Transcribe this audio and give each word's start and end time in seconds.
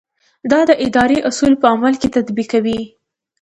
دا 0.51 0.59
د 0.69 0.71
ادارې 0.85 1.17
اصول 1.29 1.53
په 1.61 1.67
عمل 1.73 1.93
کې 2.01 2.09
تطبیقوي. 2.17 2.79